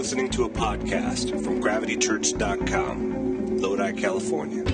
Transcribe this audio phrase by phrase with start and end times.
[0.00, 4.64] listening to a podcast from gravitychurch.com, Lodi, California.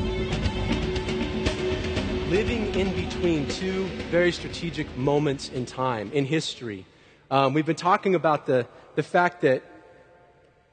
[2.31, 6.87] Living in between two very strategic moments in time, in history.
[7.29, 9.65] Um, we've been talking about the, the fact that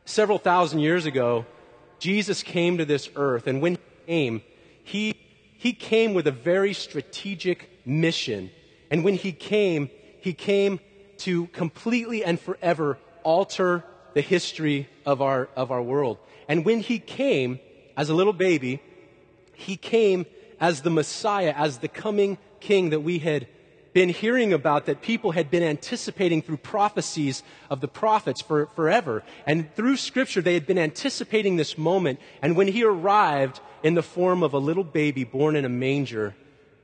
[0.05, 1.47] several thousand years ago,
[1.97, 4.43] Jesus came to this earth, and when he came,
[4.83, 5.15] he,
[5.57, 8.51] he came with a very strategic mission.
[8.91, 9.89] And when he came,
[10.21, 10.79] he came
[11.25, 13.83] to completely and forever alter
[14.13, 16.17] the history of our, of our world.
[16.47, 17.59] And when he came
[17.97, 18.81] as a little baby,
[19.53, 20.25] he came
[20.59, 23.47] as the Messiah, as the coming king that we had
[23.93, 29.23] been hearing about, that people had been anticipating through prophecies of the prophets for forever.
[29.45, 32.19] And through scripture, they had been anticipating this moment.
[32.41, 36.35] And when he arrived in the form of a little baby born in a manger,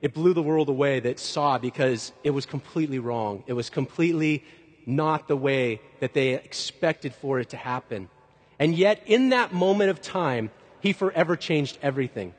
[0.02, 3.44] it blew the world away that saw because it was completely wrong.
[3.48, 4.44] It was completely
[4.89, 8.09] not the way that they expected for it to happen.
[8.57, 12.34] And yet, in that moment of time, he forever changed everything.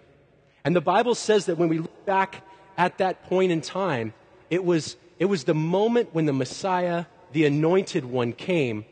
[0.65, 2.43] And the Bible says that when we look back
[2.77, 4.13] at that point in time,
[4.51, 8.85] it was, it was the moment when the Messiah, the anointed one, came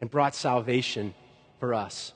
[0.00, 1.14] and brought salvation
[1.60, 2.12] for us.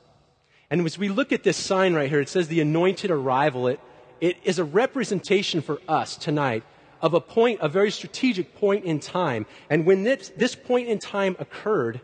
[0.70, 3.68] And as we look at this sign right here, it says the anointed arrival.
[3.68, 3.78] It,
[4.20, 6.64] it is a representation for us tonight
[7.02, 9.44] of a point, a very strategic point in time.
[9.68, 12.00] And when this, this point in time occurred,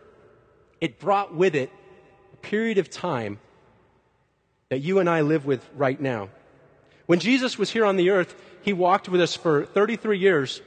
[0.81, 1.71] it brought with it
[2.35, 3.39] a period of time
[4.69, 6.29] that you and I live with right now.
[7.07, 10.61] When Jesus was here on the earth, he walked with us for 33 years,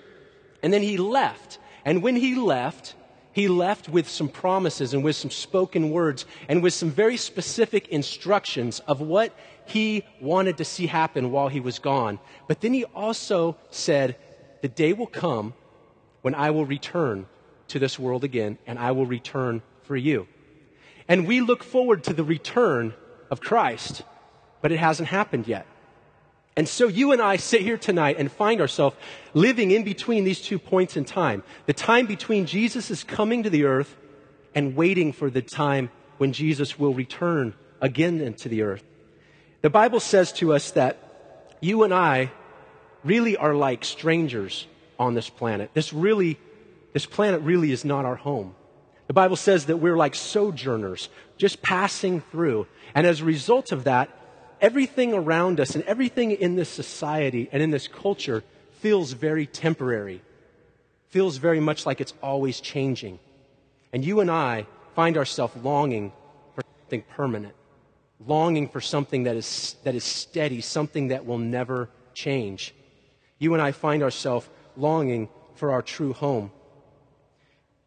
[0.64, 1.60] and then he left.
[1.86, 2.96] And when he left,
[3.34, 7.88] he left with some promises and with some spoken words and with some very specific
[7.90, 9.36] instructions of what
[9.72, 12.20] he wanted to see happen while he was gone.
[12.48, 14.18] But then he also said,
[14.62, 15.54] The day will come
[16.22, 17.26] when I will return
[17.70, 20.28] to this world again, and I will return for you.
[21.08, 22.94] And we look forward to the return
[23.30, 24.04] of Christ,
[24.62, 25.66] but it hasn't happened yet.
[26.58, 28.98] And so you and I sit here tonight and find ourselves
[29.34, 31.44] living in between these two points in time.
[31.66, 33.96] The time between Jesus coming to the earth
[34.54, 38.84] and waiting for the time when Jesus will return again into the earth.
[39.62, 40.98] The Bible says to us that
[41.62, 42.32] you and I
[43.04, 44.66] really are like strangers
[44.98, 45.70] on this planet.
[45.74, 46.40] This really,
[46.94, 48.56] this planet really is not our home.
[49.06, 52.66] The Bible says that we're like sojourners, just passing through.
[52.96, 54.10] And as a result of that,
[54.60, 58.44] everything around us and everything in this society and in this culture
[58.80, 60.22] feels very temporary,
[61.10, 63.20] feels very much like it's always changing.
[63.94, 66.14] And you and I find ourselves longing
[66.56, 67.54] for something permanent
[68.28, 72.74] longing for something that is, that is steady, something that will never change.
[73.40, 76.52] You and I find ourselves longing for our true home.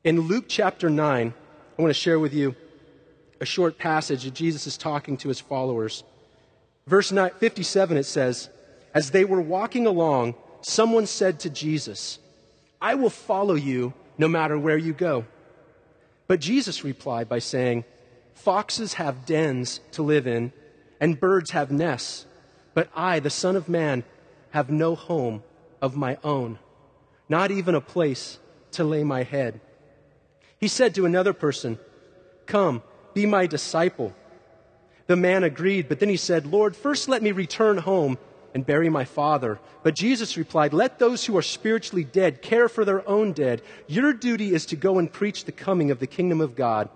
[0.03, 1.35] In Luke chapter 9,
[1.79, 2.55] I want to share with you
[3.41, 6.05] a short passage that Jesus is talking to his followers.
[6.87, 8.51] Verse 57, it says,
[8.93, 12.19] As they were walking along, someone said to Jesus,
[12.81, 15.25] I will follow you no matter where you go.
[16.27, 17.85] But Jesus replied by saying,
[18.35, 20.53] Foxes have dens to live in,
[21.01, 22.27] and birds have nests,
[22.75, 24.05] but I, the Son of Man,
[24.51, 25.43] have no home
[25.81, 26.59] of my own,
[27.29, 28.39] not even a place
[28.73, 29.61] to lay my head.
[30.59, 31.79] He said to another person,
[32.47, 32.83] Come,
[33.15, 34.15] be my disciple.
[35.07, 38.19] The man agreed, but then he said, Lord, first let me return home
[38.55, 39.59] and bury my father.
[39.83, 43.63] But Jesus replied, Let those who are spiritually dead care for their own dead.
[43.87, 46.89] Your duty is to go and preach the coming of the kingdom of God.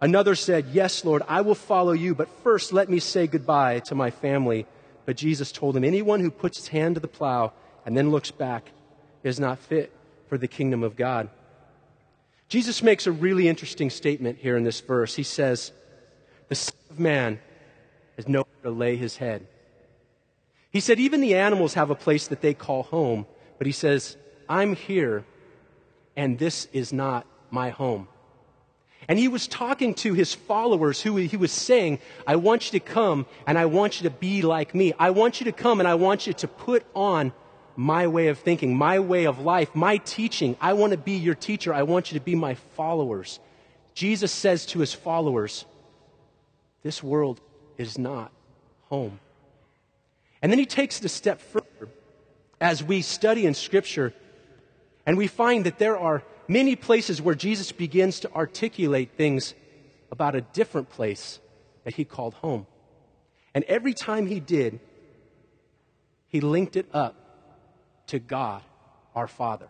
[0.00, 3.94] Another said, Yes, Lord, I will follow you, but first let me say goodbye to
[3.94, 4.66] my family.
[5.04, 7.52] But Jesus told him, Anyone who puts his hand to the plow
[7.84, 8.70] and then looks back
[9.22, 9.92] is not fit
[10.28, 11.28] for the kingdom of God.
[12.48, 15.14] Jesus makes a really interesting statement here in this verse.
[15.14, 15.72] He says,
[16.48, 17.40] The Son of Man
[18.16, 19.46] has nowhere to lay his head.
[20.70, 23.26] He said, Even the animals have a place that they call home,
[23.58, 24.16] but he says,
[24.48, 25.24] I'm here,
[26.16, 28.08] and this is not my home.
[29.10, 31.98] And he was talking to his followers who he was saying,
[32.28, 34.92] I want you to come and I want you to be like me.
[35.00, 37.32] I want you to come and I want you to put on
[37.74, 40.56] my way of thinking, my way of life, my teaching.
[40.60, 41.74] I want to be your teacher.
[41.74, 43.40] I want you to be my followers.
[43.94, 45.64] Jesus says to his followers,
[46.84, 47.40] This world
[47.78, 48.30] is not
[48.90, 49.18] home.
[50.40, 51.88] And then he takes it a step further
[52.60, 54.14] as we study in Scripture
[55.04, 59.54] and we find that there are many places where Jesus begins to articulate things
[60.10, 61.38] about a different place
[61.84, 62.66] that he called home.
[63.54, 64.80] And every time he did,
[66.26, 67.14] he linked it up
[68.08, 68.62] to God,
[69.14, 69.68] our Father.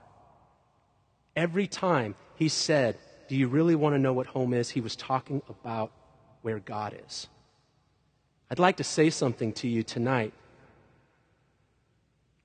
[1.37, 2.97] Every time he said
[3.29, 4.71] Do you really want to know what home is?
[4.71, 5.93] He was talking about
[6.43, 7.29] where God is.
[8.50, 10.32] I'd like to say something to you tonight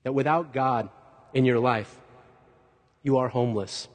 [0.04, 0.90] that without God
[1.34, 1.92] in your life,
[3.02, 3.88] you are homeless.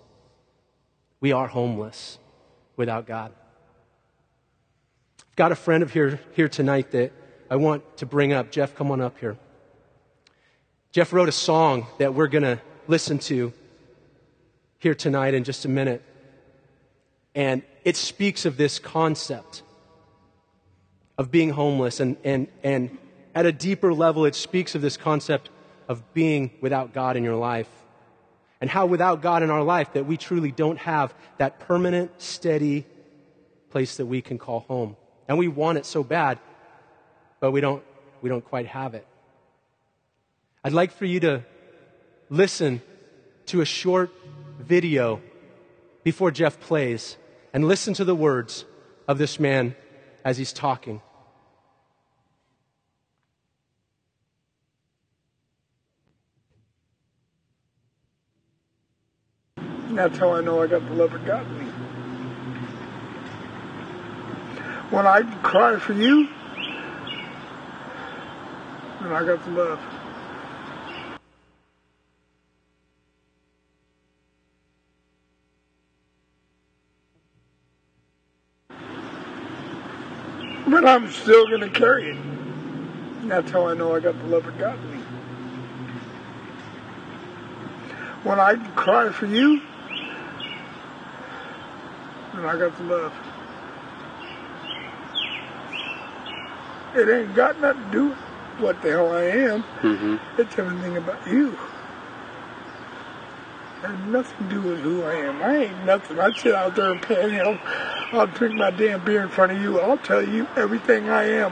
[1.21, 2.17] We are homeless
[2.75, 3.31] without God.
[5.19, 7.13] I've got a friend of here, here tonight that
[7.49, 8.51] I want to bring up.
[8.51, 9.37] Jeff, come on up here.
[10.91, 13.53] Jeff wrote a song that we're going to listen to
[14.79, 16.01] here tonight in just a minute.
[17.35, 19.61] And it speaks of this concept
[21.19, 21.99] of being homeless.
[21.99, 22.97] And, and, and
[23.35, 25.49] at a deeper level, it speaks of this concept
[25.87, 27.69] of being without God in your life.
[28.61, 32.85] And how without God in our life that we truly don't have that permanent, steady
[33.71, 34.95] place that we can call home.
[35.27, 36.37] And we want it so bad,
[37.39, 37.83] but we don't,
[38.21, 39.07] we don't quite have it.
[40.63, 41.43] I'd like for you to
[42.29, 42.81] listen
[43.47, 44.11] to a short
[44.59, 45.21] video
[46.03, 47.17] before Jeff plays
[47.53, 48.65] and listen to the words
[49.07, 49.75] of this man
[50.23, 51.01] as he's talking.
[59.93, 61.65] That's how I know I got the love of God in me.
[64.89, 66.27] When I cry for you,
[69.01, 69.79] then I got the love.
[80.67, 82.17] But I'm still going to carry it.
[83.23, 85.03] That's how I know I got the love of God in me.
[88.23, 89.61] When I cry for you,
[92.41, 93.13] then I got the love.
[96.95, 98.17] It ain't got nothing to do with
[98.59, 99.63] what the hell I am.
[99.81, 100.41] Mm-hmm.
[100.41, 101.49] It's everything about you.
[103.83, 105.41] It has nothing to do with who I am.
[105.41, 106.19] I ain't nothing.
[106.19, 107.57] I sit out there and panhandle.
[108.11, 109.79] I'll drink my damn beer in front of you.
[109.79, 111.51] I'll tell you everything I am.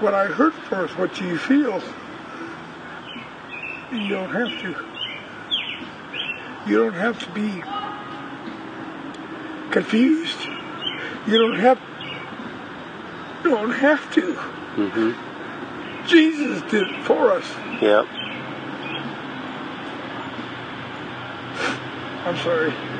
[0.00, 1.82] What I hurt for is what you feel.
[3.90, 4.97] You don't have to.
[6.66, 7.62] You don't have to be
[9.70, 10.38] confused.
[11.26, 11.80] You don't have.
[13.44, 14.34] You don't have to.
[14.34, 16.06] Mm-hmm.
[16.06, 17.44] Jesus did it for us.
[17.80, 18.06] Yep.
[22.24, 22.97] I'm sorry.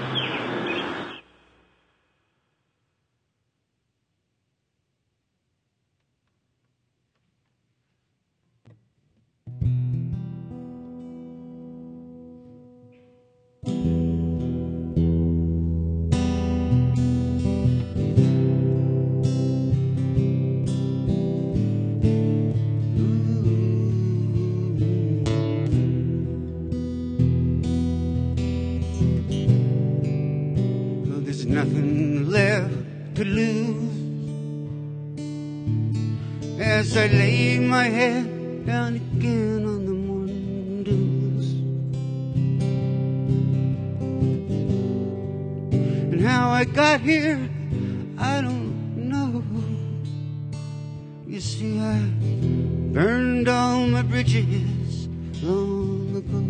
[55.42, 56.42] Long ago.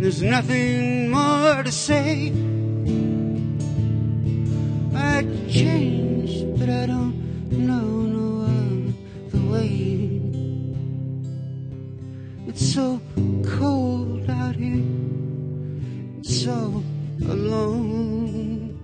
[0.00, 2.32] There's nothing more to say.
[4.94, 7.14] I changed, but I don't
[7.52, 8.44] know no
[9.28, 10.20] other way.
[12.48, 13.00] It's so
[13.44, 14.84] cold out here,
[16.22, 16.82] so
[17.28, 18.76] alone.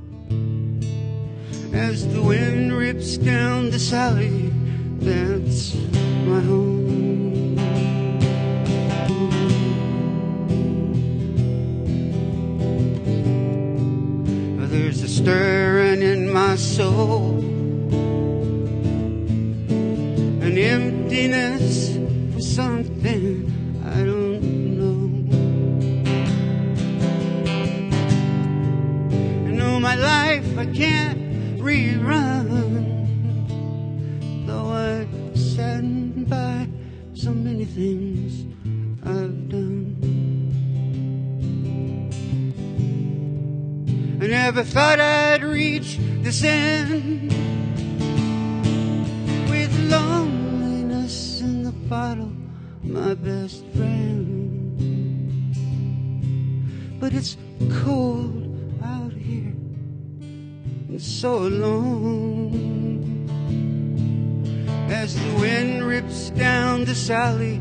[1.73, 4.53] As the wind rips down this alley,
[5.07, 5.75] that's
[6.27, 7.55] my home.
[14.69, 17.39] There's a stirring in my soul,
[20.49, 21.66] an emptiness
[37.75, 38.45] things
[39.05, 39.97] I've done.
[44.21, 47.31] I never thought I'd reach this end
[49.51, 52.33] with loneliness in the bottle,
[52.83, 54.77] my best friend.
[56.99, 57.37] But it's
[57.85, 59.55] cold out here
[60.89, 62.96] and so alone
[64.91, 67.61] as the wind rips down this alley.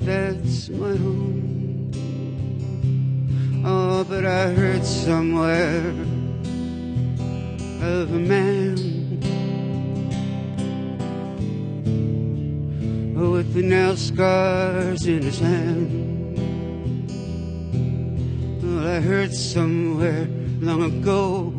[0.00, 1.92] that's my home.
[3.64, 5.90] Oh, but I heard somewhere
[7.82, 8.76] of a man
[13.30, 16.38] with the nail scars in his hand.
[18.62, 20.28] Well, I heard somewhere
[20.60, 21.52] long ago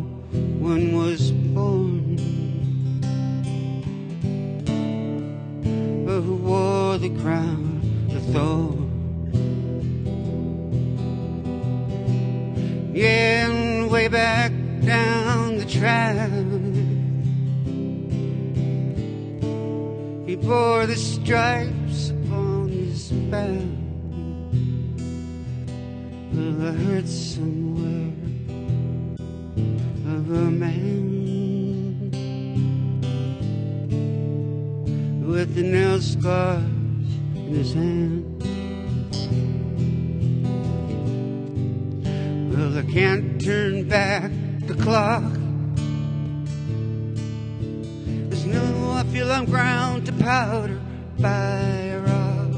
[0.59, 1.26] one was
[6.99, 8.87] the crown of thorns.
[12.95, 14.51] Yeah, and way back
[14.83, 16.31] down the track,
[20.27, 23.61] he bore the stripes upon his back.
[26.33, 28.13] Well, I heard somewhere
[30.15, 30.87] of a man
[35.27, 36.76] with the nail scars in
[42.53, 44.31] Well, I can't turn back
[44.67, 45.23] the clock.
[48.29, 50.79] There's no, I feel I'm ground to powder
[51.17, 51.59] by
[51.95, 52.51] a rock.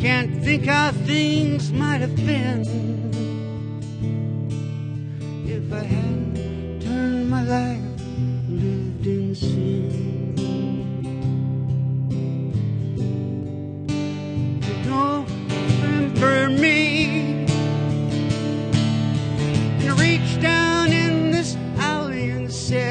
[0.00, 3.03] Can't think how things might have been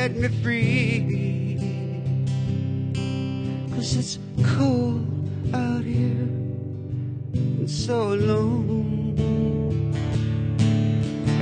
[0.03, 1.57] set me free.
[3.73, 4.19] Cause it's
[4.55, 5.07] cold
[5.55, 6.27] out here
[7.59, 9.15] and so alone.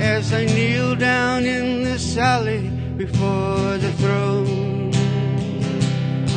[0.00, 4.92] As I kneel down in this alley before the throne.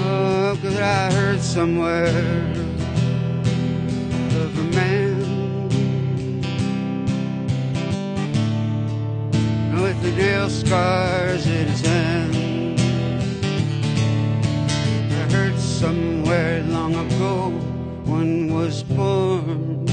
[0.08, 2.55] Oh, cause I heard somewhere
[10.16, 12.80] with scars in his hand.
[15.12, 17.50] I heard somewhere long ago
[18.06, 19.86] one was born.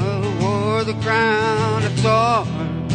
[0.00, 2.92] Oh, wore the crown of thorns.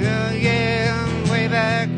[0.00, 1.95] Yeah, yeah, way back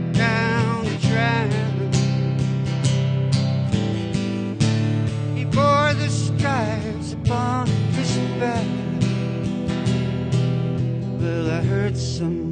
[12.20, 12.47] I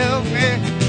[0.00, 0.79] help me,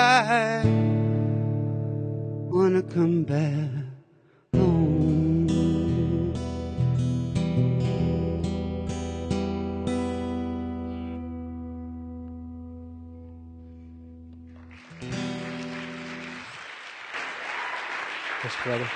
[0.00, 0.62] I
[2.52, 3.68] wanna come back
[4.54, 5.48] home.
[18.44, 18.88] Yes, brother.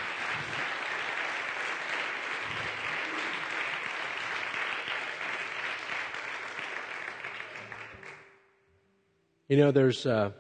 [9.49, 10.07] You know, there's.
[10.07, 10.31] Uh,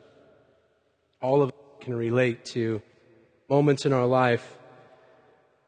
[1.23, 2.83] all of us can relate to
[3.49, 4.59] moments in our life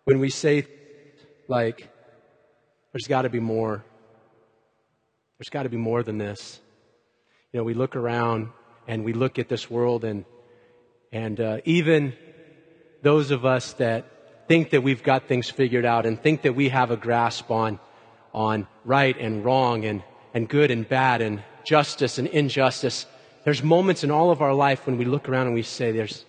[0.04, 0.66] when we say
[1.48, 1.88] like,
[2.92, 3.84] "There's got to be more."
[5.38, 6.60] There's got to be more than this.
[7.52, 8.50] You know, we look around
[8.86, 10.24] and we look at this world, and
[11.12, 12.14] and uh, even
[13.02, 16.68] those of us that think that we've got things figured out and think that we
[16.68, 17.78] have a grasp on
[18.32, 20.02] on right and wrong and
[20.34, 23.06] and good and bad and justice and injustice
[23.44, 26.24] there's moments in all of our life when we look around and we say, there's,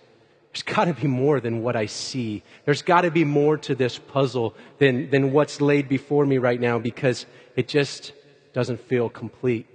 [0.52, 2.42] there's got to be more than what I see.
[2.66, 6.60] There's got to be more to this puzzle than, than what's laid before me right
[6.60, 7.24] now because
[7.56, 8.12] it just
[8.52, 9.66] doesn't feel complete.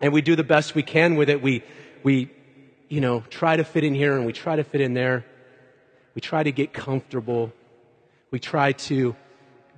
[0.00, 1.42] And we do the best we can with it.
[1.42, 1.62] We,
[2.02, 2.30] we,
[2.88, 5.24] you know, try to fit in here and we try to fit in there.
[6.14, 7.52] We try to get comfortable.
[8.30, 9.14] We try to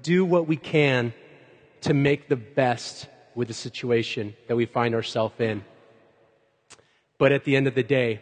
[0.02, 1.12] do what we can
[1.82, 5.64] to make the best with the situation that we find ourselves in.
[7.18, 8.20] But at the end of the day,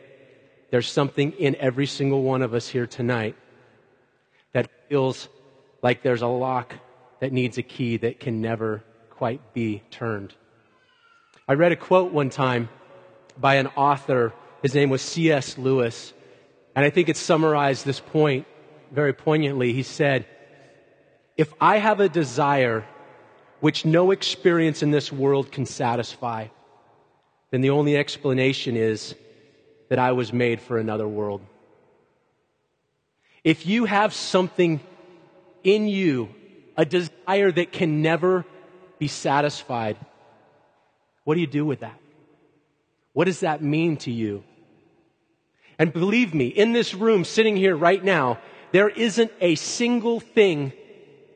[0.71, 3.37] there's something in every single one of us here tonight
[4.53, 5.29] that feels
[5.83, 6.75] like there's a lock
[7.21, 10.35] that needs a key that can never quite be turned.
[11.47, 12.69] I read a quote one time
[13.39, 14.33] by an author.
[14.63, 15.59] His name was C.S.
[15.59, 16.13] Lewis.
[16.75, 18.47] And I think it summarized this point
[18.91, 19.73] very poignantly.
[19.73, 20.27] He said,
[21.37, 22.85] If I have a desire
[23.61, 26.49] which no experience in this world can satisfy,
[27.55, 29.15] then the only explanation is
[29.89, 31.41] that I was made for another world.
[33.45, 34.81] If you have something
[35.63, 36.31] in you,
[36.77, 38.45] a desire that can never
[38.99, 39.97] be satisfied,
[41.23, 41.97] what do you do with that?
[43.13, 44.43] What does that mean to you?
[45.79, 48.41] And believe me, in this room, sitting here right now,
[48.73, 50.73] there isn't a single thing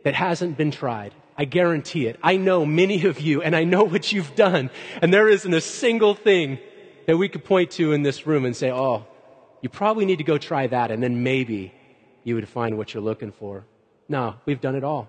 [0.02, 1.14] that hasn't been tried.
[1.38, 2.18] I guarantee it.
[2.20, 4.70] I know many of you and I know what you've done.
[5.00, 6.58] And there isn't a single thing
[7.06, 9.06] that we could point to in this room and say, oh,
[9.62, 10.90] you probably need to go try that.
[10.90, 11.72] And then maybe
[12.24, 13.64] you would find what you're looking for.
[14.08, 15.08] No, we've done it all.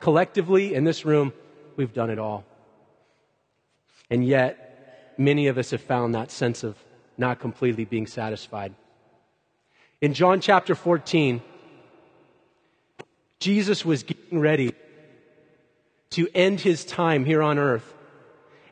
[0.00, 1.32] Collectively in this room,
[1.76, 2.44] we've done it all.
[4.10, 6.76] And yet, many of us have found that sense of
[7.16, 8.74] not completely being satisfied.
[10.02, 11.40] In John chapter 14,
[13.38, 14.74] Jesus was getting ready
[16.10, 17.94] to end his time here on earth.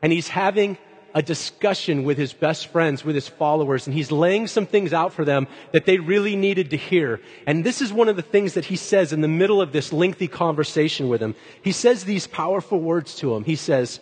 [0.01, 0.77] And he's having
[1.13, 5.13] a discussion with his best friends, with his followers, and he's laying some things out
[5.13, 7.19] for them that they really needed to hear.
[7.47, 9.91] And this is one of the things that he says in the middle of this
[9.91, 11.35] lengthy conversation with them.
[11.63, 13.43] He says these powerful words to him.
[13.43, 13.99] He says,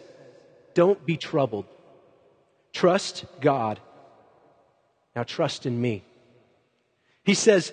[0.74, 1.66] Don't be troubled.
[2.74, 3.80] Trust God.
[5.16, 6.04] Now trust in me.
[7.24, 7.72] He says,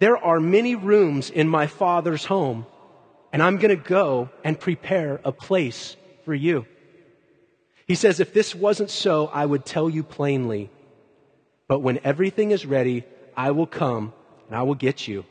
[0.00, 2.66] There are many rooms in my Father's home
[3.32, 6.66] and I'm going to go and prepare a place for you.
[7.86, 10.70] He says, if this wasn't so, I would tell you plainly.
[11.68, 13.04] But when everything is ready,
[13.36, 14.12] I will come
[14.46, 15.24] and I will get you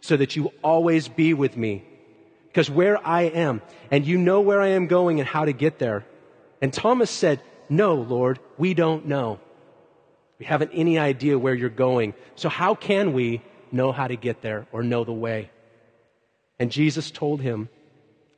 [0.00, 1.84] so that you always be with me.
[2.48, 5.78] Because where I am, and you know where I am going and how to get
[5.78, 6.04] there.
[6.60, 9.40] And Thomas said, No, Lord, we don't know.
[10.38, 12.14] We haven't any idea where you're going.
[12.36, 15.50] So how can we know how to get there or know the way?
[16.64, 17.68] And Jesus told him,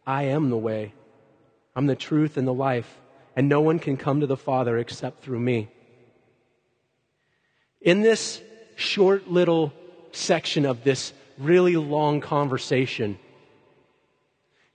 [0.05, 0.93] I am the way,
[1.77, 2.99] I'm the truth and the life,
[3.37, 5.69] and no one can come to the Father except through me.
[7.81, 8.43] In this
[8.75, 9.73] short little
[10.11, 13.17] section of this really long conversation,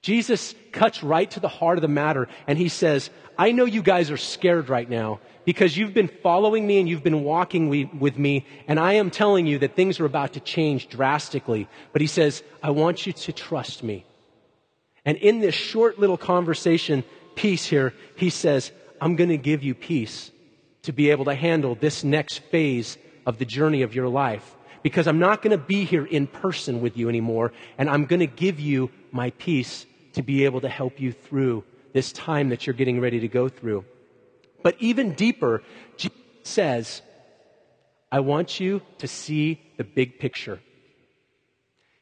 [0.01, 3.83] Jesus cuts right to the heart of the matter and he says, I know you
[3.83, 8.17] guys are scared right now because you've been following me and you've been walking with
[8.17, 11.67] me, and I am telling you that things are about to change drastically.
[11.93, 14.05] But he says, I want you to trust me.
[15.03, 17.03] And in this short little conversation
[17.35, 20.29] piece here, he says, I'm going to give you peace
[20.83, 24.55] to be able to handle this next phase of the journey of your life.
[24.83, 28.19] Because I'm not going to be here in person with you anymore, and I'm going
[28.19, 32.65] to give you my peace to be able to help you through this time that
[32.65, 33.85] you're getting ready to go through.
[34.63, 35.63] But even deeper,
[35.97, 37.01] Jesus says,
[38.11, 40.59] I want you to see the big picture.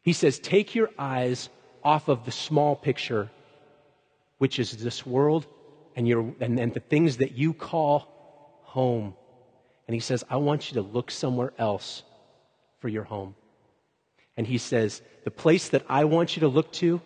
[0.02, 1.50] He says, take your eyes
[1.84, 3.30] off of the small picture,
[4.38, 5.46] which is this world
[5.96, 8.08] and, your, and, and the things that you call
[8.64, 9.14] home.
[9.88, 12.04] And he says, I want you to look somewhere else
[12.80, 13.36] for your home.
[14.38, 17.02] And he says, the place that I want you to look to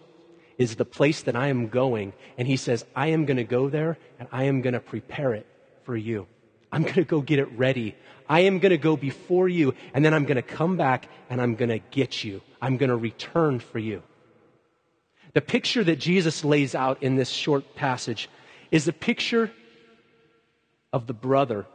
[0.57, 2.13] is the place that I am going.
[2.37, 5.33] And he says, I am going to go there and I am going to prepare
[5.33, 5.47] it
[5.83, 6.27] for you.
[6.71, 7.95] I'm going to go get it ready.
[8.27, 11.41] I am going to go before you, and then I'm going to come back and
[11.41, 12.41] I'm going to get you.
[12.61, 14.01] I'm going to return for you.
[15.33, 18.29] The picture that Jesus lays out in this short passage
[18.71, 19.51] is the picture
[20.91, 21.65] of the brother.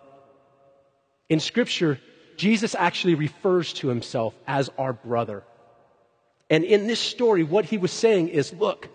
[1.29, 2.01] In Scripture,
[2.37, 5.43] Jesus actually refers to himself as our brother.
[6.51, 8.89] And in this story, what he was saying is look,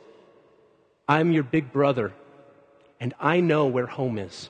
[1.08, 2.14] I'm your big brother,
[3.00, 4.50] and I know where home is.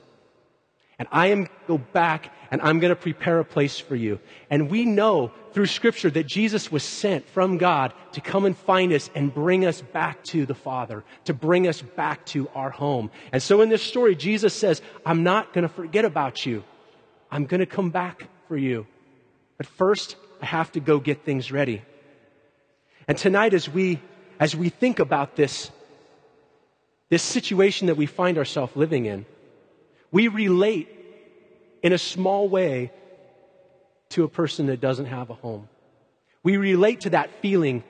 [0.98, 4.20] And I am go back and I'm going to prepare a place for you.
[4.48, 8.92] And we know through scripture that Jesus was sent from God to come and find
[8.92, 13.10] us and bring us back to the Father, to bring us back to our home.
[13.32, 16.62] And so in this story, Jesus says, I'm not going to forget about you.
[17.28, 18.86] I'm going to come back for you.
[19.56, 21.82] But first, I have to go get things ready.
[23.06, 24.00] And tonight, as we,
[24.40, 25.70] as we think about this,
[27.10, 29.26] this situation that we find ourselves living in,
[30.10, 30.88] we relate
[31.82, 32.92] in a small way
[34.10, 35.68] to a person that doesn't have a home.
[36.42, 37.82] We relate to that feeling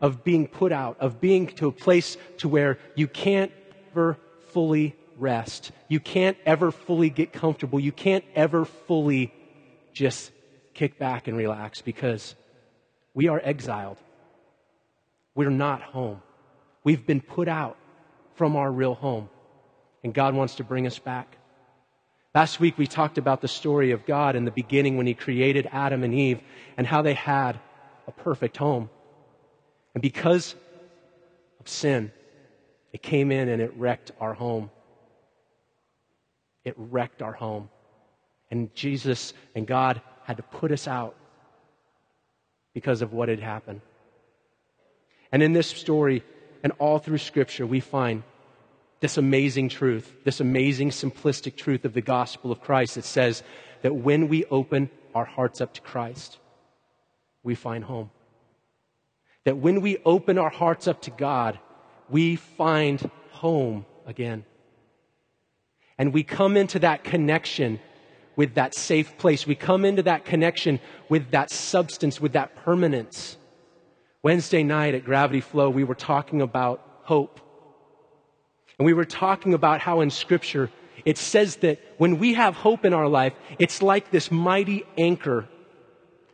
[0.00, 3.52] of being put out, of being to a place to where you can't
[3.90, 4.18] ever
[4.50, 5.70] fully rest.
[5.88, 7.78] You can't ever fully get comfortable.
[7.78, 9.32] You can't ever fully
[9.92, 10.32] just
[10.74, 12.34] kick back and relax because
[13.14, 13.98] we are exiled.
[15.34, 16.20] We're not home.
[16.84, 17.76] We've been put out
[18.34, 19.28] from our real home.
[20.04, 21.36] And God wants to bring us back.
[22.34, 25.68] Last week we talked about the story of God in the beginning when He created
[25.70, 26.40] Adam and Eve
[26.76, 27.60] and how they had
[28.06, 28.90] a perfect home.
[29.94, 30.54] And because
[31.60, 32.10] of sin,
[32.92, 34.70] it came in and it wrecked our home.
[36.64, 37.68] It wrecked our home.
[38.50, 41.14] And Jesus and God had to put us out
[42.74, 43.80] because of what had happened.
[45.32, 46.22] And in this story
[46.62, 48.22] and all through Scripture, we find
[49.00, 53.42] this amazing truth, this amazing simplistic truth of the gospel of Christ that says
[53.80, 56.38] that when we open our hearts up to Christ,
[57.42, 58.10] we find home.
[59.44, 61.58] That when we open our hearts up to God,
[62.08, 64.44] we find home again.
[65.98, 67.80] And we come into that connection
[68.36, 69.46] with that safe place.
[69.46, 73.36] We come into that connection with that substance, with that permanence.
[74.22, 77.40] Wednesday night at Gravity Flow, we were talking about hope.
[78.78, 80.70] And we were talking about how in Scripture
[81.04, 85.48] it says that when we have hope in our life, it's like this mighty anchor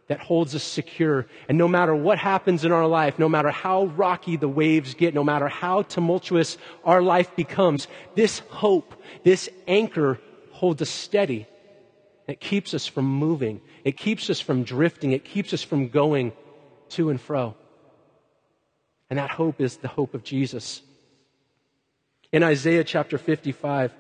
[0.09, 1.27] that holds us secure.
[1.49, 5.15] And no matter what happens in our life, no matter how rocky the waves get,
[5.15, 10.19] no matter how tumultuous our life becomes, this hope, this anchor
[10.53, 11.47] holds us steady.
[12.27, 13.63] It keeps us from moving.
[13.85, 15.13] It keeps us from drifting.
[15.13, 16.33] It keeps us from going
[16.91, 17.55] to and fro.
[19.11, 20.83] And that hope is the hope of Jesus.
[22.31, 23.93] In Isaiah chapter 55,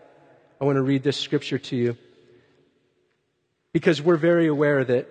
[0.60, 1.96] I want to read this scripture to you
[3.72, 5.08] because we're very aware that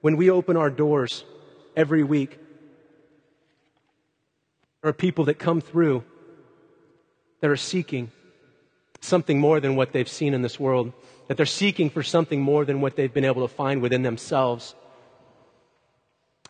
[0.00, 1.24] when we open our doors
[1.76, 2.38] every week,
[4.82, 6.04] there are people that come through
[7.40, 8.12] that are seeking
[9.00, 10.92] something more than what they've seen in this world,
[11.26, 14.74] that they're seeking for something more than what they've been able to find within themselves.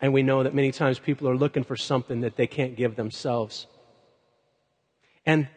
[0.00, 2.94] And we know that many times people are looking for something that they can't give
[2.96, 3.66] themselves.
[5.26, 5.48] And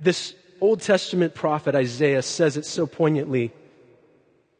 [0.00, 3.52] this Old Testament prophet Isaiah says it so poignantly.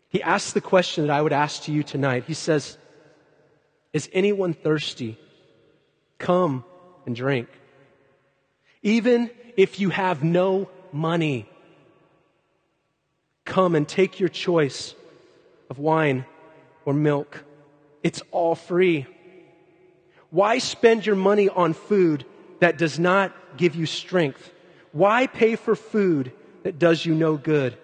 [0.09, 2.25] He asks the question that I would ask to you tonight.
[2.27, 2.79] He says,
[3.92, 5.18] Is anyone thirsty?
[6.18, 6.64] Come
[7.07, 7.49] and drink.
[8.83, 11.49] Even if you have no money,
[13.44, 14.94] come and take your choice
[15.68, 16.25] of wine
[16.85, 17.44] or milk.
[18.03, 19.07] It's all free.
[20.35, 22.27] Why spend your money on food
[22.59, 24.53] that does not give you strength?
[24.90, 26.33] Why pay for food
[26.64, 27.79] that does you no good?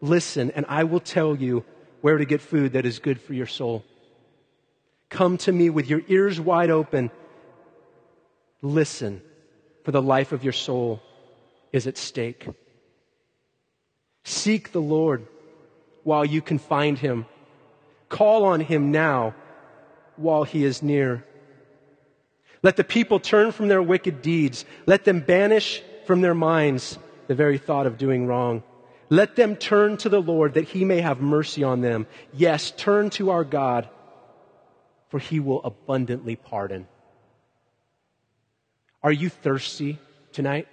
[0.00, 1.64] Listen, and I will tell you
[2.00, 3.84] where to get food that is good for your soul.
[5.08, 7.12] Come to me with your ears wide open.
[8.60, 9.22] Listen,
[9.84, 11.00] for the life of your soul
[11.70, 12.48] is at stake.
[14.24, 15.28] Seek the Lord
[16.02, 17.24] while you can find him.
[18.08, 19.36] Call on him now
[20.16, 21.24] while he is near.
[22.62, 24.64] Let the people turn from their wicked deeds.
[24.86, 28.62] Let them banish from their minds the very thought of doing wrong.
[29.10, 32.06] Let them turn to the Lord that he may have mercy on them.
[32.32, 33.88] Yes, turn to our God,
[35.08, 36.86] for he will abundantly pardon.
[39.02, 39.98] Are you thirsty
[40.32, 40.68] tonight?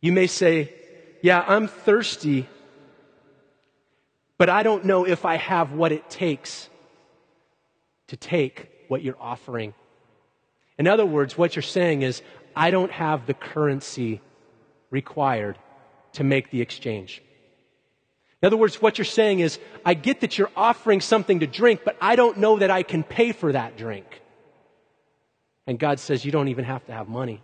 [0.00, 0.74] You may say,
[1.22, 2.48] Yeah, I'm thirsty,
[4.36, 6.68] but I don't know if I have what it takes
[8.08, 9.72] to take what you're offering.
[10.78, 12.22] In other words, what you're saying is,
[12.56, 14.20] I don't have the currency
[14.90, 15.56] required
[16.14, 17.22] to make the exchange.
[18.42, 21.82] In other words, what you're saying is, I get that you're offering something to drink,
[21.84, 24.22] but I don't know that I can pay for that drink.
[25.66, 27.42] And God says, You don't even have to have money,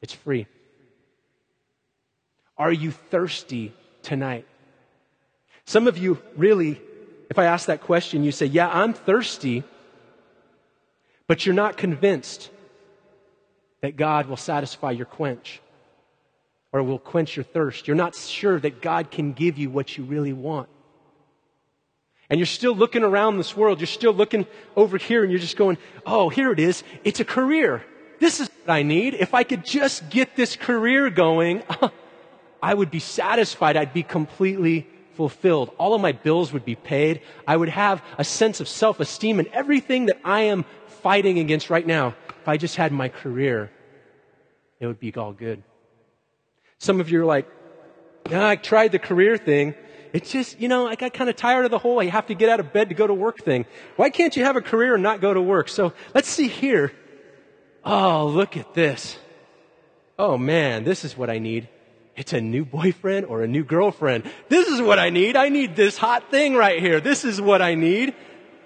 [0.00, 0.46] it's free.
[2.56, 4.46] Are you thirsty tonight?
[5.64, 6.80] Some of you really,
[7.30, 9.64] if I ask that question, you say, Yeah, I'm thirsty,
[11.30, 12.50] but you're not convinced
[13.82, 15.60] that God will satisfy your quench
[16.72, 17.86] or will quench your thirst.
[17.86, 20.68] You're not sure that God can give you what you really want.
[22.28, 23.78] And you're still looking around this world.
[23.78, 26.82] You're still looking over here and you're just going, oh, here it is.
[27.04, 27.84] It's a career.
[28.18, 29.14] This is what I need.
[29.14, 31.62] If I could just get this career going,
[32.60, 33.76] I would be satisfied.
[33.76, 35.70] I'd be completely fulfilled.
[35.78, 37.20] All of my bills would be paid.
[37.46, 40.64] I would have a sense of self-esteem and everything that I am
[41.02, 42.14] fighting against right now.
[42.40, 43.70] If I just had my career,
[44.78, 45.62] it would be all good.
[46.78, 47.48] Some of you are like,
[48.30, 49.74] I tried the career thing.
[50.12, 52.34] It's just, you know, I got kind of tired of the whole, you have to
[52.34, 53.66] get out of bed to go to work thing.
[53.96, 55.68] Why can't you have a career and not go to work?
[55.68, 56.92] So let's see here.
[57.84, 59.18] Oh, look at this.
[60.18, 61.68] Oh man, this is what I need.
[62.16, 64.24] It's a new boyfriend or a new girlfriend.
[64.48, 65.36] This is what I need.
[65.36, 67.00] I need this hot thing right here.
[67.00, 68.14] This is what I need.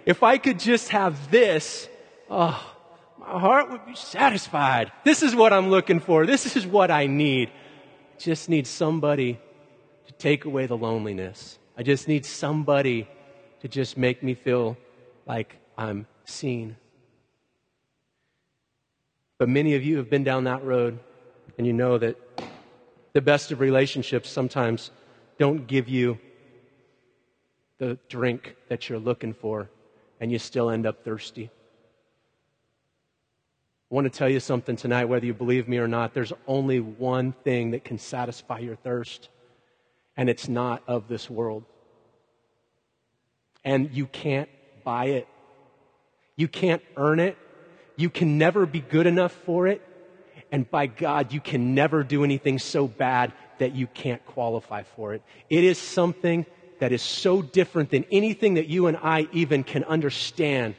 [0.06, 1.88] If I could just have this,
[2.34, 2.74] oh,
[3.18, 4.92] my heart would be satisfied.
[5.04, 6.26] This is what I'm looking for.
[6.26, 7.50] This is what I need
[8.14, 9.38] I just need somebody
[10.06, 11.58] to take away the loneliness.
[11.76, 13.08] I just need somebody
[13.60, 14.76] to just make me feel
[15.26, 16.76] like I'm seen.
[19.38, 21.00] But many of you have been down that road,
[21.58, 22.16] and you know that
[23.14, 24.92] the best of relationships sometimes
[25.38, 26.18] don't give you
[27.78, 29.68] the drink that you're looking for,
[30.20, 31.50] and you still end up thirsty.
[33.90, 36.14] I want to tell you something tonight, whether you believe me or not.
[36.14, 39.28] There's only one thing that can satisfy your thirst,
[40.16, 41.64] and it's not of this world.
[43.62, 44.48] And you can't
[44.84, 45.28] buy it,
[46.36, 47.36] you can't earn it,
[47.96, 49.82] you can never be good enough for it.
[50.50, 55.14] And by God, you can never do anything so bad that you can't qualify for
[55.14, 55.22] it.
[55.50, 56.46] It is something
[56.78, 60.74] that is so different than anything that you and I even can understand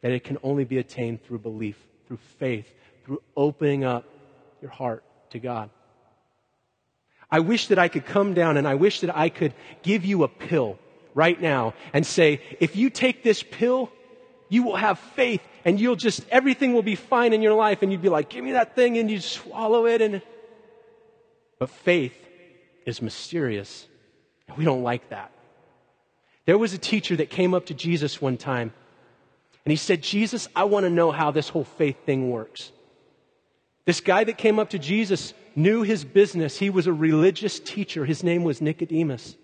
[0.00, 2.66] that it can only be attained through belief, through faith,
[3.04, 4.04] through opening up
[4.60, 5.70] your heart to God.
[7.30, 10.24] I wish that I could come down and I wish that I could give you
[10.24, 10.78] a pill
[11.14, 13.90] right now and say, if you take this pill,
[14.48, 17.82] you will have faith and you'll just, everything will be fine in your life.
[17.82, 20.00] And you'd be like, give me that thing and you swallow it.
[20.00, 20.22] And,
[21.58, 22.16] but faith
[22.86, 23.86] is mysterious.
[24.46, 25.30] And we don't like that.
[26.46, 28.72] There was a teacher that came up to Jesus one time
[29.68, 32.72] and he said, Jesus, I want to know how this whole faith thing works.
[33.84, 36.56] This guy that came up to Jesus knew his business.
[36.56, 38.06] He was a religious teacher.
[38.06, 39.36] His name was Nicodemus.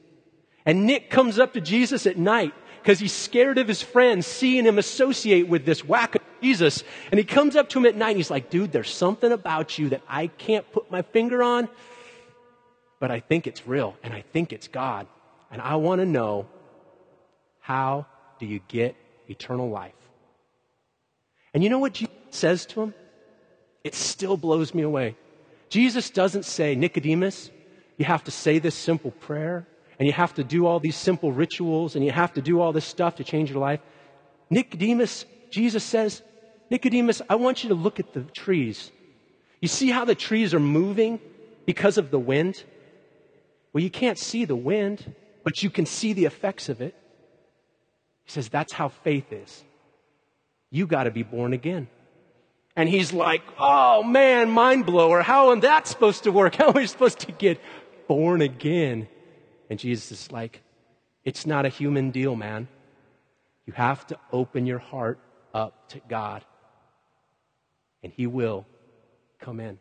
[0.65, 4.65] And Nick comes up to Jesus at night because he's scared of his friends seeing
[4.65, 6.85] him associate with this whack Jesus.
[7.11, 9.79] And he comes up to him at night and he's like, dude, there's something about
[9.79, 11.69] you that I can't put my finger on,
[12.99, 15.07] but I think it's real and I think it's God.
[15.51, 16.47] And I want to know
[17.61, 18.07] how
[18.39, 18.97] do you get
[19.29, 19.93] eternal life?
[21.55, 22.95] And you know what Jesus says to him?
[23.85, 25.17] It still blows me away.
[25.69, 27.51] Jesus doesn't say, Nicodemus,
[27.97, 29.67] you have to say this simple prayer,
[29.99, 32.73] and you have to do all these simple rituals, and you have to do all
[32.73, 33.81] this stuff to change your life.
[34.51, 36.23] Nicodemus, Jesus says,
[36.71, 38.91] Nicodemus, I want you to look at the trees.
[39.61, 41.21] You see how the trees are moving
[41.67, 42.63] because of the wind?
[43.73, 45.15] Well, you can't see the wind,
[45.45, 46.95] but you can see the effects of it.
[48.25, 49.63] He says, that's how faith is.
[50.71, 51.89] You got to be born again.
[52.77, 55.23] And he's like, oh man, mind blower.
[55.23, 56.55] How am that supposed to work?
[56.57, 57.61] How am I supposed to get
[58.09, 59.09] born again?
[59.71, 60.63] And Jesus is like,
[61.25, 62.69] it's not a human deal, man.
[63.67, 65.19] You have to open your heart
[65.55, 66.45] up to God,
[68.03, 68.67] and He will
[69.41, 69.79] come in.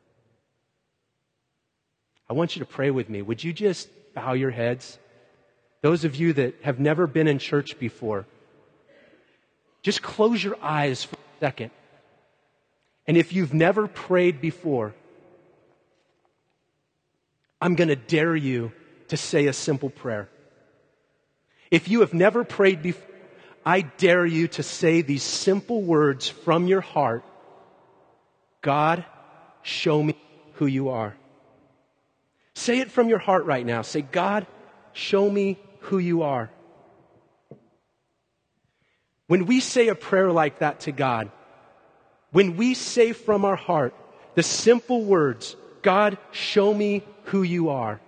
[2.30, 3.22] I want you to pray with me.
[3.22, 4.98] Would you just bow your heads?
[5.82, 8.26] Those of you that have never been in church before,
[9.84, 11.72] just close your eyes for a second.
[13.06, 14.96] And if you've never prayed before,
[17.62, 18.72] I'm going to dare you
[19.10, 20.30] to say a simple prayer.
[21.69, 23.10] If you have never prayed before,
[23.65, 27.24] I dare you to say these simple words from your heart
[28.62, 29.04] God,
[29.62, 30.15] show me
[30.54, 31.15] who you are.
[32.54, 33.82] Say it from your heart right now.
[33.82, 34.48] Say, God,
[34.93, 36.50] show me who you are.
[39.34, 41.32] When we say a prayer like that to God,
[42.32, 43.96] when we say from our heart
[44.36, 48.00] the simple words, God, show me who you are,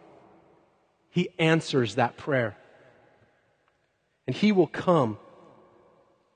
[1.10, 2.56] He answers that prayer.
[4.28, 5.18] And He will come.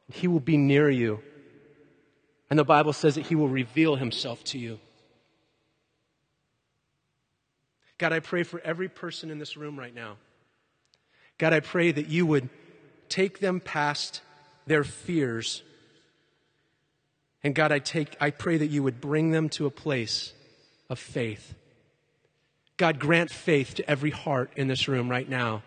[0.08, 1.20] And He will be near you.
[2.50, 4.80] And the Bible says that He will reveal Himself to you.
[8.00, 10.18] God, I pray for every person in this room right now.
[11.38, 12.50] God, I pray that you would
[13.08, 14.24] take them past
[14.70, 15.64] their fears.
[17.44, 20.32] And God, I take, I pray that you would bring them to a place
[20.90, 21.56] of faith.
[22.78, 25.64] God, grant faith to every heart in this room right now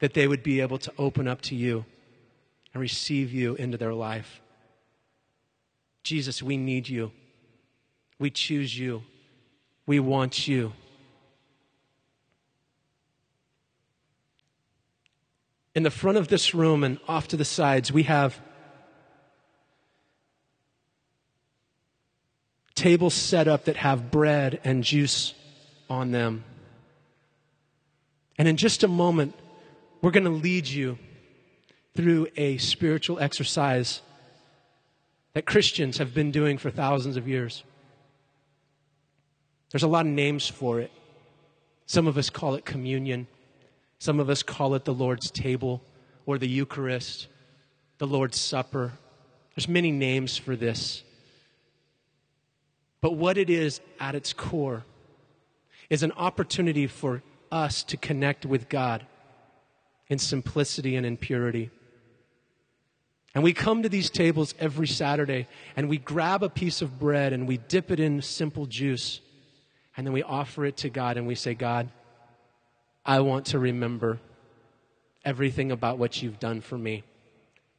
[0.00, 1.84] that they would be able to open up to you
[2.72, 4.40] and receive you into their life.
[6.02, 7.12] Jesus, we need you.
[8.18, 9.02] We choose you.
[9.86, 10.72] We want you.
[15.78, 18.40] In the front of this room and off to the sides, we have
[22.74, 25.34] tables set up that have bread and juice
[25.88, 26.42] on them.
[28.36, 29.36] And in just a moment,
[30.02, 30.98] we're going to lead you
[31.94, 34.00] through a spiritual exercise
[35.34, 37.62] that Christians have been doing for thousands of years.
[39.70, 40.90] There's a lot of names for it.
[41.86, 43.28] Some of us call it communion.
[43.98, 45.82] Some of us call it the Lord's table
[46.26, 47.26] or the Eucharist,
[47.98, 48.92] the Lord's Supper.
[49.54, 51.02] There's many names for this.
[53.00, 54.84] But what it is at its core
[55.90, 59.06] is an opportunity for us to connect with God
[60.08, 61.70] in simplicity and in purity.
[63.34, 67.32] And we come to these tables every Saturday and we grab a piece of bread
[67.32, 69.20] and we dip it in simple juice
[69.96, 71.88] and then we offer it to God and we say, God,
[73.04, 74.18] I want to remember
[75.24, 77.04] everything about what you've done for me.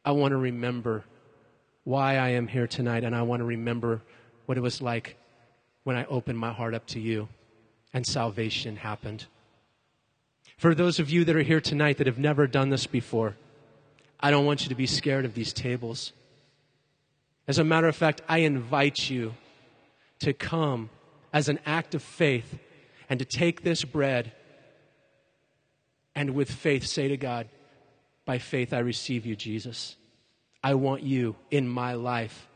[0.04, 1.04] I want to remember
[1.84, 4.02] why I am here tonight, and I want to remember
[4.46, 5.18] what it was like
[5.84, 7.28] when I opened my heart up to you
[7.94, 9.26] and salvation happened.
[10.58, 13.36] For those of you that are here tonight that have never done this before,
[14.20, 16.12] I don't want you to be scared of these tables.
[17.48, 19.34] As a matter of fact, I invite you
[20.20, 20.90] to come
[21.32, 22.60] as an act of faith
[23.10, 24.34] and to take this bread
[26.20, 27.48] and with faith say to God,
[28.26, 29.96] By faith I receive you, Jesus.
[30.62, 32.50] I want you in my life.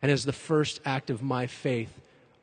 [0.00, 1.92] And as the first act of my faith,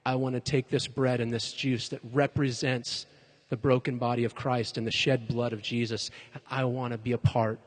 [0.06, 3.08] I want to take this bread and this juice that represents
[3.50, 6.12] the broken body of Christ and the shed blood of Jesus.
[6.36, 7.58] And I want to be a part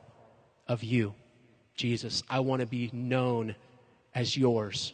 [0.68, 1.14] of you,
[1.74, 2.22] Jesus.
[2.30, 3.56] I want to be known
[4.14, 4.92] as yours.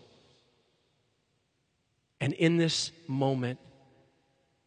[2.18, 3.58] And in this moment,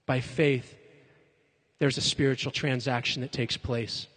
[0.06, 0.78] by faith,
[1.80, 4.08] there's a spiritual transaction that takes place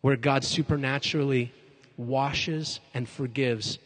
[0.00, 1.52] where God supernaturally
[1.96, 3.78] washes and forgives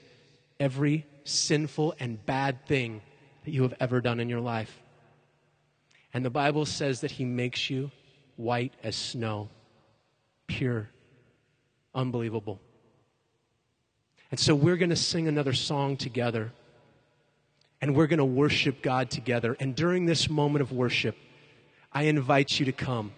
[0.59, 3.03] every sinful and bad thing
[3.45, 4.81] that you have ever done in your life.
[6.15, 7.91] And the Bible says that He makes you
[8.37, 9.49] white as snow,
[10.47, 10.89] pure,
[11.95, 12.61] unbelievable.
[14.31, 16.53] And so we're going to sing another song together.
[17.81, 19.57] And we're going to worship God together.
[19.61, 21.17] And during this moment of worship,
[21.97, 23.13] I invite you to come.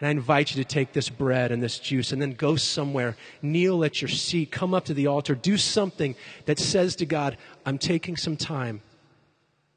[0.00, 3.16] And I invite you to take this bread and this juice and then go somewhere,
[3.40, 7.36] kneel at your seat, come up to the altar, do something that says to God,
[7.64, 8.80] I'm taking some time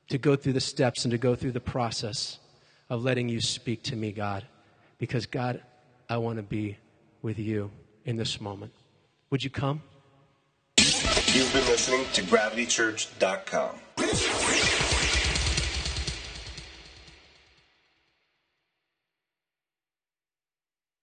[0.08, 2.40] to go through the steps and to go through the process
[2.90, 4.44] of letting you speak to me, God.
[4.98, 5.62] Because, God,
[6.10, 6.80] I want to be
[7.22, 7.70] with you
[8.04, 8.74] in this moment.
[9.30, 9.84] Would you come?
[11.28, 13.76] You've been listening to gravitychurch.com.